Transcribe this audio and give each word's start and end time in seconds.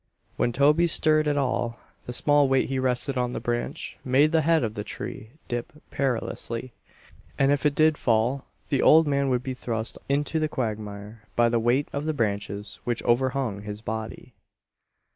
When 0.35 0.51
Toby 0.51 0.87
stirred 0.87 1.27
at 1.27 1.37
all, 1.37 1.79
the 2.07 2.11
small 2.11 2.47
weight 2.49 2.69
he 2.69 2.79
rested 2.79 3.19
on 3.19 3.33
the 3.33 3.39
branch 3.39 3.99
made 4.03 4.31
the 4.31 4.41
head 4.41 4.63
of 4.63 4.73
the 4.73 4.83
tree 4.83 5.33
dip 5.47 5.71
perilously. 5.91 6.73
And 7.37 7.51
if 7.51 7.67
it 7.67 7.75
did 7.75 7.99
fall 7.99 8.45
the 8.69 8.81
old 8.81 9.05
man 9.05 9.29
would 9.29 9.43
be 9.43 9.53
thrust 9.53 9.99
into 10.09 10.39
the 10.39 10.49
quagmire 10.49 11.21
by 11.35 11.49
the 11.49 11.59
weight 11.59 11.87
of 11.93 12.05
the 12.05 12.15
branches 12.15 12.79
which 12.83 13.03
overhung 13.03 13.61
his 13.61 13.81
body. 13.83 14.33